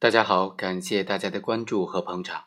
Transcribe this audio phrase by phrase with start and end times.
[0.00, 2.44] 大家好，感谢大家的关注和捧场。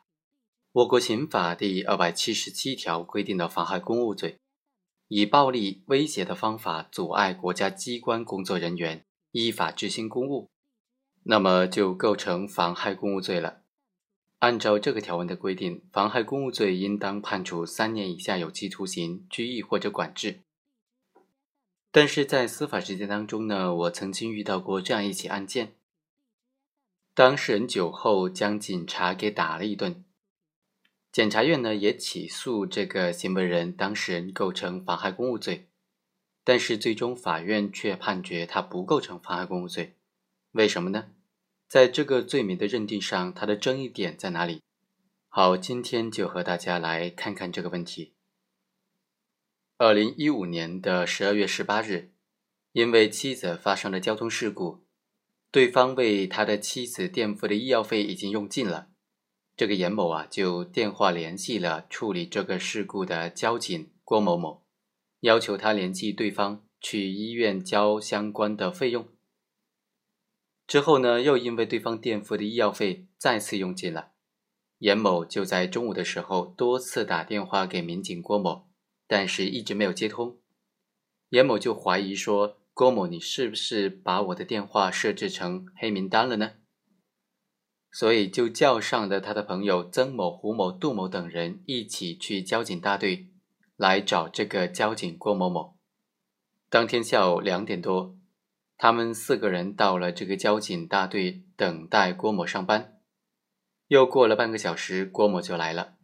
[0.72, 4.39] 我国刑法第二百七十七条规定的妨害公务罪，
[5.09, 9.03] 以暴力威胁的方法阻碍国家机关工作人员
[9.33, 10.49] 依法执行公务，
[11.23, 13.63] 那么就构成妨害公务罪了。
[14.40, 20.40] 按照这个条文的规定，妨害公务罪应当判处三年以下有期徒刑、拘役或者管制。
[21.92, 25.74] 但是在司法实践当中呢，我曾经遇到过这样一起案件。
[27.22, 30.04] 当事人酒后将警察给打了一顿，
[31.12, 35.70] 检察院呢也起诉这个行为人当事人构成妨害公务罪，
[36.44, 39.98] 但是最终法院却判决他不构成妨害公务罪。
[40.54, 41.12] 为什么呢？
[41.68, 44.64] 在这个罪名的认定上，它的争议点在哪里？
[45.28, 48.16] 好，今天就和大家来看看这个问题。
[49.78, 52.14] 二零一五年的十二月十八日，
[52.72, 54.84] 因为妻子发生了交通事故。
[55.52, 58.88] 对方为他的妻子垫付的医药费已经用尽了，
[59.58, 64.64] 这个严某啊就电话联系了处理这个事故的交警郭某某，
[65.20, 69.09] 要求他联系对方去医院交相关的费用。
[70.66, 74.12] 之后呢，又因为对方垫付的医药费再次用尽了，
[74.78, 78.70] 严某就在中午的时候多次打电话给民警郭某，
[79.06, 80.40] 但是一直没有接通，
[81.28, 82.61] 严某就怀疑说。
[82.73, 86.53] 郭某，你是不是把我的电话设置成黑名单了呢？
[87.91, 93.30] 所以就叫上了他的朋友曾某、胡某、杜某等人一起去交警大队
[93.75, 95.78] 来找这个交警郭某某。
[96.69, 98.17] 当天下午两点多，
[98.78, 103.02] 他们四个人到了这个交警大队等待郭某上班。
[103.89, 105.95] 又过了半个小时，郭某就来了。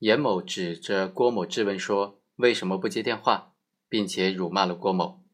[0.00, 3.54] 严某指着郭某质问说：“为什么不接电话？”
[3.88, 5.24] 并且辱骂了郭某。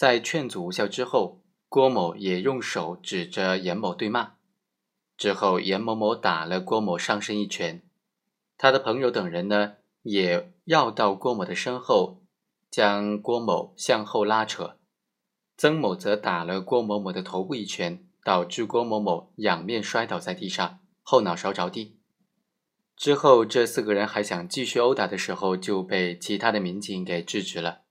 [0.00, 4.36] 在劝阻无效之后，郭某也用手指着严某对骂。
[5.18, 7.82] 之后，严某某打了郭某上身一拳，
[8.56, 12.22] 他的朋友等人呢也绕到郭某的身后，
[12.70, 14.78] 将郭某向后拉扯。
[15.58, 21.98] 曾某则打了郭某某的头部一拳，导致郭某某仰面摔倒在地上，后脑勺着地。
[22.96, 27.82] 之后，这四个人还想继续殴打的时候，就被其他的民警给制止了。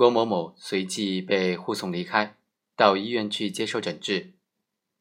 [0.00, 2.34] 郭某某随即被护送离开，
[2.74, 4.32] 到医院去接受诊治。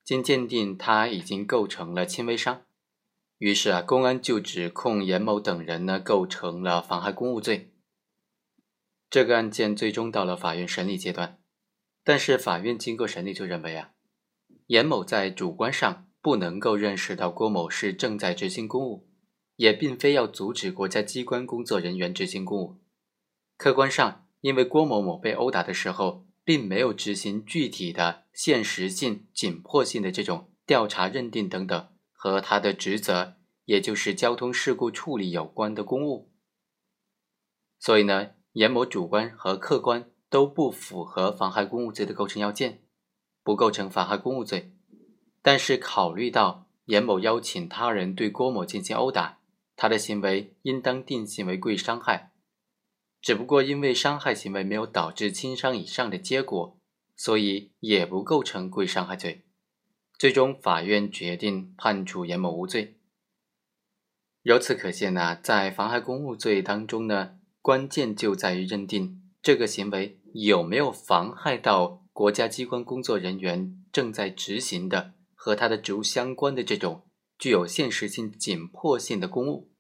[0.04, 2.64] 经鉴定，他已经构成了轻微伤。
[3.38, 7.72] 于是啊，公安就指控严某等人呢构成了妨害公务罪。
[9.10, 11.40] 这个案件最终到了法院审理阶段，
[12.04, 13.92] 但是法院经过审理就认为啊，
[14.68, 19.08] 严某在主观上不能够认识到郭某是正在执行公务，
[19.56, 22.76] 也并非要阻止国家机关工作人员执行公务，
[23.56, 24.26] 客观上。
[24.42, 33.36] 因为郭某某被殴打的时候，并没有执行具体的现实性、紧迫性的这种调查认定等等和他的职责，
[33.66, 36.32] 也就是交通事故处理有关的公务，
[37.78, 42.82] 所以呢，严某主观和客观都不符合妨害公务罪的构成要件，
[43.44, 44.74] 不构成妨害公务罪。
[45.42, 49.40] 但是考虑到严某邀请他人对郭某进行殴打，
[49.76, 52.29] 他的行为应当定性为故意伤害。
[53.22, 56.78] 只不过因为伤害行为没有导致轻伤以上的结果，
[57.16, 59.46] 所以也不构成故意伤害罪。
[60.18, 62.98] 最终，法院决定判处严某无罪。
[64.44, 77.06] 由此可见呢，在妨害公务罪当中呢，关键就在于认定这个行为有没有妨害到国家机关工作人员正在执行的和他的职务相关的这种
[77.38, 79.72] 具有现实性、紧迫性的公务。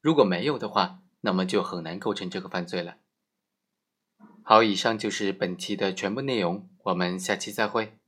[0.00, 2.98] 如果没有的话，那么就很难构成这个犯罪了。
[4.44, 7.98] 好，以上就是本期的全部内容，我们下期再会。